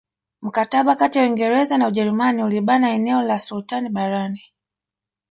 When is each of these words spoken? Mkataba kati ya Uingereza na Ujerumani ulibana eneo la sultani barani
Mkataba 0.41 0.95
kati 0.95 1.17
ya 1.19 1.23
Uingereza 1.23 1.77
na 1.77 1.87
Ujerumani 1.87 2.43
ulibana 2.43 2.89
eneo 2.89 3.21
la 3.21 3.39
sultani 3.39 3.89
barani 3.89 4.41